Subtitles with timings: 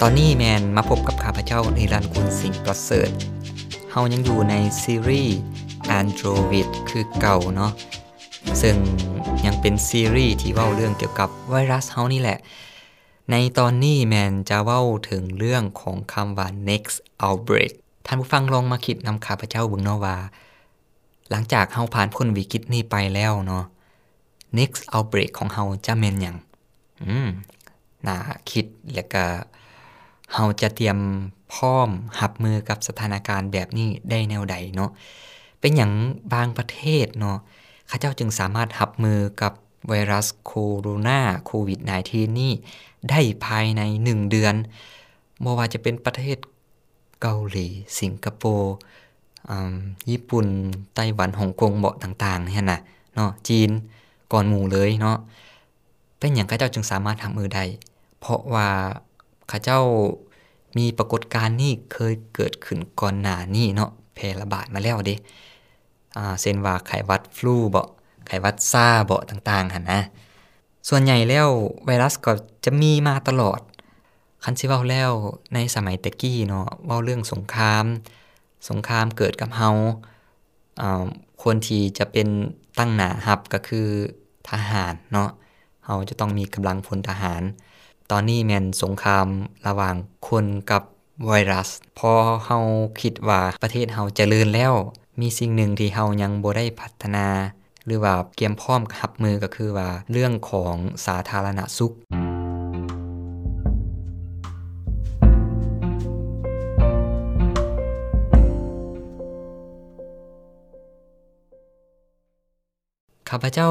[0.00, 3.10] ตอนนี้แมนมาพบกับข้าพเจ้าในรันคุณสิงประเสริฐ
[3.90, 5.38] เฮายังอยู่ในซีรีส์
[5.98, 7.72] Android คือเก่าเนาะ
[8.62, 8.76] ซึ่ง
[9.46, 12.38] ยังเป็นซีรีส์ที่เว้าเรื่องเกี่ยวกับไวรัสเฮานี่แหละ
[13.30, 17.72] ในตอนนี้แมนจะเว้าถึงเรื่องของคำว่า next outbreak
[18.06, 20.16] ท่านผู้ฟังลองมาคิดนำข้าพเจ้าเบิงเนาะว่า
[21.30, 23.64] หลังจากเฮาผ่านพ้นวิกฤตนี้ไปแล้วเนาะ
[24.58, 26.36] next outbreak ของเฮาจะแม่นหยัง
[27.04, 27.28] อืม
[28.06, 28.16] น่า
[28.50, 29.24] คิดแล้วก็
[30.32, 30.98] เฮาจะเตรียม
[31.52, 31.88] พร้อม
[32.20, 34.90] รับมือกับสถานการณ์แบบนี้ได้แนวใดเนาะ
[35.60, 35.92] เป็นหยัง
[36.34, 37.38] บางประเทศเนาะ
[37.88, 39.52] เขาเจ้าจึงสามารถรับมือกับ
[39.88, 41.78] ไวรัสโคโรนาโควิด
[42.10, 42.52] -19 นี้
[43.10, 44.54] ได้ภายใน 1 เดือน
[45.44, 46.38] บ่ว่าจะเป็นประเทศ
[47.20, 47.66] เกาหลี
[48.00, 48.74] สิงคโปร์
[50.10, 50.46] ญี่ปุ่น
[50.94, 52.80] ไต้หวันฮ่องกงเบาะต่างๆนี่น่ะ
[53.14, 53.70] เนาะจีน
[54.32, 55.16] ก่อนหมู่เลยเนาะ
[56.18, 57.64] เป็นหยังเขาเจ้าจึงสามารถรับมือได้
[58.20, 58.68] เพราะว่า
[59.48, 59.80] เขาเจ้า
[60.78, 65.16] มีปรากฏการณ์นี้เคยเกิดขึ้นก่อนหน้านี้เนาะแพร่ระบาดมาแล้วเด้
[66.16, 67.84] อ่าเช่นว่าไข้หวัดฟลูบ่
[68.26, 70.00] ไข้หวัดซาบ่ต่างๆหั่นนะ
[70.88, 71.48] ส่วนใหญ่แล้ว
[71.84, 72.32] ไวรัสก็
[72.64, 73.60] จะมีมาตลอด
[74.44, 75.12] คันสิเว้าแล้ว
[75.54, 77.84] ในสมัยตะกี้เนาะเว้าเรื่องสงคราม
[78.68, 79.70] สงครามเกิดกับเฮา
[80.80, 81.04] อ่า
[81.42, 82.28] คนที่จะเป็น
[82.78, 83.88] ตั้งหน้ารับก็คือ
[84.50, 85.30] ทหารเนาะ
[85.84, 87.42] เฮาจะต้องมีกำลังพลทหาร
[88.12, 89.26] ตอนนี้แม่นสงคราม
[89.66, 89.94] ระหว่าง
[90.28, 90.82] คนกับ
[91.26, 92.12] ไวรัส พอ
[92.44, 92.58] เฮา
[93.02, 94.74] คิดว่าประเทศเฮาเจริญแล้ว
[95.20, 97.26] มีสิ่งหนึ่งที่เฮายังบ่ได้พัฒนา
[97.86, 100.74] หรือว่าเตรียมพร้อมรับมือก็คือว่าเรื่องของ
[101.06, 101.92] สาธารณสุข
[113.28, 113.68] ข้าพเจ้า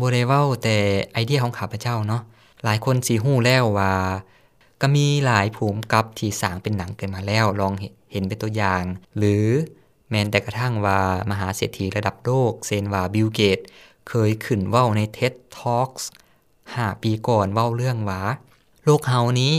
[0.00, 0.76] บ่ได้เว้าแต่
[1.12, 2.22] ไอเดียของข้าพเจ้าเนาะ
[2.64, 3.94] หลายคนสิฮู้แล้วว่า
[4.80, 7.72] ก็มีหลายภูมิกับที่สร้างเป็นหนังเกิดมาแล้วลอง
[8.12, 8.82] เห็นเป็นตัวอย่าง
[9.18, 9.46] หรือ
[10.10, 11.00] แม้แต่กระทั่งว่า
[11.30, 13.58] มหาเศรษฐีระดับโลกเช่นว่าบิลเกต
[14.08, 16.04] เคยขึ้นเว้าใน TED Talks
[16.52, 18.22] 5ปีก่อนเว้าเรื่องว่า
[18.84, 19.54] โลกเฮานี้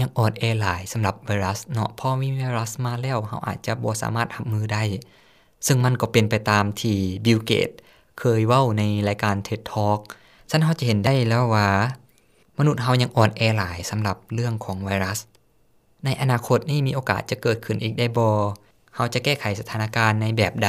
[0.00, 4.82] ยังอ่อนแอหลายสำหรับไวรัสเนาะพอมีไวรัสมาแล้วเฮาอาจจะบ่สามารถรับมือได้
[5.66, 7.70] ซึ่งมันก็เป็นไปตามที่บิลเกต
[8.18, 10.00] เคยเว้าในรายการ TED Talk
[10.50, 11.68] ฉันเฮาจะเห็นได้แล้วว่า
[12.58, 15.18] มนุษย์เฮายังอ่อนแอหลายสำหรับเรื่องของไวรัส
[16.04, 18.28] ในอนาคตนี้มีโอกาสจะเกิดขึ้นอีกได้บ่
[18.94, 20.68] เฮาจะแก้ไขสถานการณ์ในแบบใด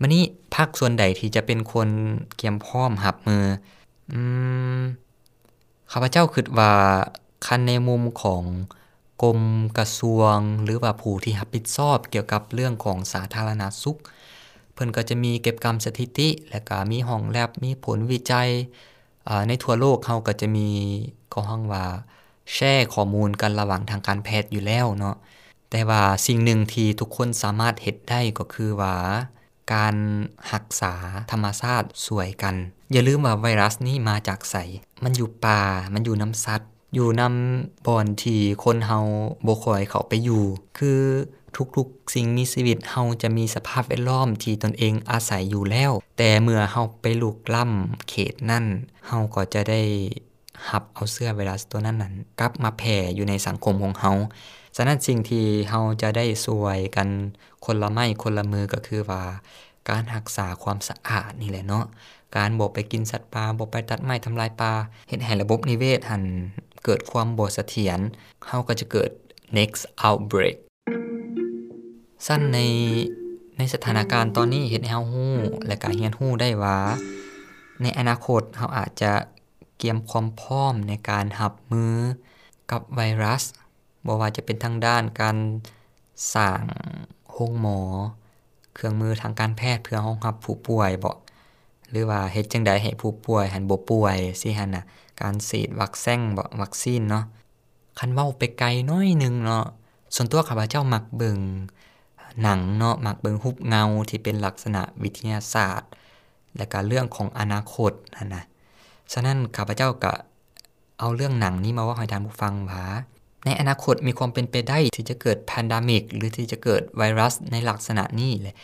[0.00, 0.24] มื้อนี้
[0.54, 1.88] ภาคส่วนใดที่จะเป็นคน
[2.36, 3.44] เกียมพร้อมรับมือ
[4.12, 4.20] อื
[4.78, 4.80] ม
[5.92, 6.72] ข้าพเจ้าคิดว่า
[7.46, 8.42] คันในมุมของ
[9.22, 9.40] กรม
[9.78, 14.00] กระทรวง หรือว่าผู้ที่รับผิดชอบเกี่ยวกับเรื่องของสาธารณสุข
[14.74, 18.50] เพิ่นก็จะมีเก็บกรรมสถิติ และก็มีห้องแลบมีผลวิจัย
[19.48, 20.68] ในทั่วโลกเฮาก็จะมี
[21.32, 21.84] ก็ห้องว่า
[22.54, 25.16] แชร์ข้อมูลกันระหว่างทางการแพทย์อยู่แล้วเนาะ
[25.70, 28.94] แต่ว่าสิ่งหนึ่งที่ทุกคนสามารถเฮ็ดได้ก็คือว่า
[29.74, 29.96] การ
[30.52, 30.94] รักษา
[31.30, 32.54] ธรรมชาติสวยกัน
[32.92, 34.56] อย่าลืมว่าไวรัสนี้มาจากไส
[35.04, 35.60] มันอยู่ป่า
[35.94, 38.98] มันอยู่น้ำสัตว์อยู่นำบ่อนที่คนเฮา
[39.46, 40.44] บ่คอยเขาไปอยู่
[40.78, 41.00] คือ
[41.76, 48.64] ทุกๆ สิ่งมีชีวิตเฮาจะมีสภาพแวดล้อมที่ตนเองอาศัยอยู่แล้ว แต่เมื่อเฮาไปลุกล้ำเขตนั้น
[49.06, 49.82] เฮาก็จะได้
[50.68, 54.12] รับเอาเสื้อไวรัสตัวนั้นนั้นกลับมาแผ่อยู่ในสังคมของเฮา
[54.76, 57.08] ฉะนั้นสิ่งที่เฮาจะได้สวยกัน
[57.64, 59.22] คนละไม้คนละมือก็คือว่า
[59.88, 61.84] การรักษาความสะอาดนี่แหละเนาะ
[62.36, 64.72] การบ่ไปกินสัตว์ป่าบ่ไปตัดไม้ทำลายป่า
[65.08, 66.24] เฮ็ดให้ระบบนิเวศหัน
[66.84, 68.00] เกิดความบ่เสถียร
[68.46, 69.10] เฮาก็จะเกิด
[69.56, 70.56] next outbreak
[72.26, 72.60] สั้นใน
[73.56, 76.78] ในสถานการณ์ตอนนี้เฮ็ดให้เฮาฮู้ และก็เรียนรู้ได้ว่า
[77.82, 79.12] ในอนาคตเฮาอาจจะ
[79.76, 81.94] เกียมความพร้อมในการรับมือ
[82.70, 83.42] กับไวรัส
[84.06, 85.36] บ่ว่าจะเป็นทางด้านการ
[86.34, 86.60] สร้าง
[87.30, 87.80] โรงหมอ
[88.74, 91.12] เครื่องมือทางการแพทย์เพื่อรองรับผู้ป่วยบ่
[91.90, 94.84] หรือว่าเฮ็ดจังได๋ให้ผู้ป่วยหันบ่ป่วยสิหั่นน่ะ
[95.20, 97.24] การฉีดวัคแซงบ่วัคซีนเนาะ
[97.98, 99.64] คันเว้าไปไกลน้อยนึงเนาะ
[100.14, 101.38] ส่วนตัวข้าพเจ้ามักเบิง
[102.42, 105.90] หนังเนาะมักเบิงรูปเงาที่เป็นลักษณะวิทยาศาสตร์
[106.56, 108.44] และก็เรื่องของอนาคตหั่นะ
[109.12, 110.12] ฉะนั้นข้าพเจ้าก็
[110.98, 112.84] เอาเรื่องหนังนี้มาว้าให้ท่านผู้ฟังว่า
[113.44, 118.56] ในอนาคตมีความเป็นไปได้ที่จะเกิด pandemic หรือที่จะเกิดไวรัสในลักษณะนี้แหละ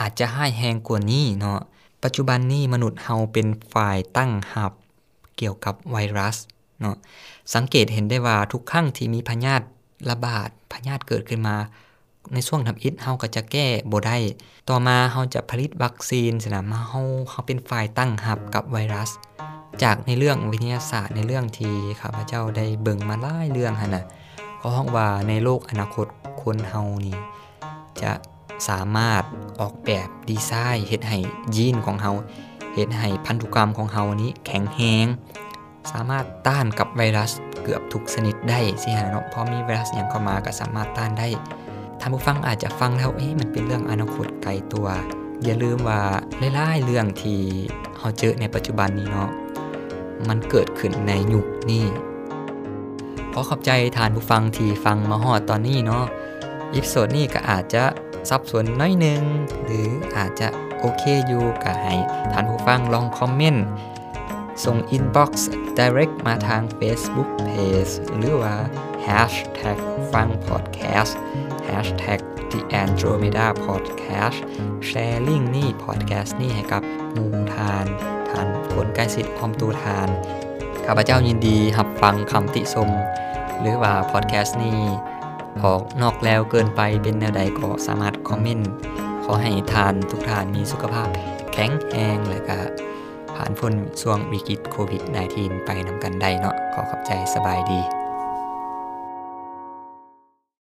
[0.00, 1.60] อาจจะให้แฮงกว่านี้เนาะ
[2.04, 4.72] ปัจจุบันนี้มนุษย์เฮาเป็นฝ่ายตั้งรับ
[5.36, 6.36] เกี่ยวกับไวรัส
[6.80, 6.96] เนาะ
[7.54, 9.66] สังเกตเห็นได้ว่าทุกครั้งที่มีพยาธิ
[10.10, 11.56] ระบาดพยาธิเกิดขึ้นมา
[12.34, 14.18] ในช่วงทำอิฐเฮาก็จะแก้บ่ได้
[14.68, 19.10] ต่อมาเฮาจะผลิตวัคซีนสนะมเฮาเฮาเป็นฝ่ายตั้งรับกับไวรัส
[19.82, 24.04] จากในเรื่องวิทยาศาสตร์ในเรื่องที่ข้าพเจ้าได้เบิ่งมาหลายเรื่องหั่นน่ะ
[24.60, 26.06] ก็ฮ้องว่าในโลกอนาคต
[26.42, 27.16] คนเฮานี่
[28.02, 28.12] จะ
[28.68, 29.22] สามารถ
[29.60, 31.18] ออกแบบดีไซน์เฮ็ดให้
[31.56, 32.12] ยีนของเฮา
[32.74, 35.06] เฮ็ดให้พันธุกรรมของเฮานี้แข็งแรง
[35.92, 37.30] สามารถต้านกับไวรัส
[37.62, 41.28] เกือบทุกชนิดได้สิฮะเนาะพอมีไวรัสหยังเข้ามาก็สามารถต้านได้
[42.00, 44.88] ท่านผู้ฟังอาจจะฟังแล้วเอ๊ะมันเป็นเรื่องอนาคตไกลตัว
[45.44, 46.00] อย่าลืมว่า
[46.54, 47.40] หลายๆเรื่องที่
[47.98, 49.30] เฮาเจอในปัจจุบันนี้เนาะ
[50.28, 51.86] มันเกิดขึ้นในยุคนี้
[53.32, 56.04] ขอขอบใจทานผู้ฟังที่ฟังมาฮอดตอนนี้เนาะ
[56.72, 57.84] อีพิโซดนี้ก็อาจจะ
[58.30, 59.22] สับสนน้อยนึง
[59.64, 61.94] หรืออาจจะโอเคอยู่ก็ให้
[62.32, 63.66] ท่านผู้ฟังลองคอมเมนต์
[64.64, 65.30] ส่ง inbox
[65.78, 68.56] direct มาทาง Facebook page หรือว่า
[69.06, 69.78] hashtag
[70.12, 71.14] ฟัง podcast
[71.68, 72.20] hashtag
[72.50, 74.38] the Andromeda podcast
[74.86, 76.82] แชร์ลิงก์นี่ podcast นี่ให้กับ
[77.12, 77.86] หมู่ทาน
[78.28, 80.08] ทานคนใกล้ชิดออมตูทาน
[80.86, 82.90] ข้าพเจ้ายินดีรับฟังคำติชม
[83.60, 84.80] หรือว่า podcast นี้
[85.62, 88.70] ออกนอกแล้วเกินไปเป็นแนวใดก็สามารถคอมเมนต์
[89.24, 91.08] ขอให้ทานทุกทานมีสุขภาพ
[91.52, 92.58] แข็งแรงและก็
[93.36, 95.02] ผ่านพ้นช่วงวิกฤตโควิด
[95.34, 97.95] -19 ไปนำกันได้เนาะขอขอบใจสบายดี